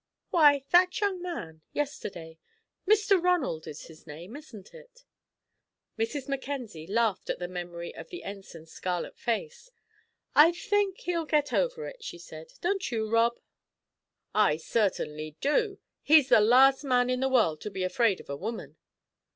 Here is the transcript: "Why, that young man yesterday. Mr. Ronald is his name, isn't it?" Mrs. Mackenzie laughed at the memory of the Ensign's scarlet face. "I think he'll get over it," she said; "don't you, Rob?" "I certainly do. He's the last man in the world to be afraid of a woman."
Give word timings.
"Why, 0.31 0.65
that 0.71 0.99
young 0.99 1.21
man 1.21 1.61
yesterday. 1.73 2.39
Mr. 2.87 3.21
Ronald 3.23 3.67
is 3.67 3.85
his 3.85 4.07
name, 4.07 4.35
isn't 4.35 4.73
it?" 4.73 5.05
Mrs. 5.95 6.27
Mackenzie 6.27 6.87
laughed 6.87 7.29
at 7.29 7.37
the 7.37 7.47
memory 7.47 7.93
of 7.93 8.09
the 8.09 8.23
Ensign's 8.23 8.71
scarlet 8.71 9.15
face. 9.15 9.69
"I 10.33 10.53
think 10.53 11.01
he'll 11.01 11.25
get 11.25 11.53
over 11.53 11.85
it," 11.87 12.03
she 12.03 12.17
said; 12.17 12.51
"don't 12.61 12.91
you, 12.91 13.07
Rob?" 13.11 13.39
"I 14.33 14.57
certainly 14.57 15.35
do. 15.39 15.77
He's 16.01 16.29
the 16.29 16.41
last 16.41 16.83
man 16.83 17.07
in 17.11 17.19
the 17.19 17.29
world 17.29 17.61
to 17.61 17.69
be 17.69 17.83
afraid 17.83 18.19
of 18.19 18.27
a 18.27 18.35
woman." 18.35 18.77